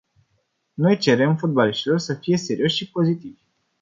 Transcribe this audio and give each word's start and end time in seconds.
Noi 0.73 0.97
cerem 0.97 1.35
fotbaliștilor 1.37 1.99
să 1.99 2.13
fie 2.13 2.37
serioși 2.37 2.75
și 2.75 2.91
pozitivi. 2.91 3.39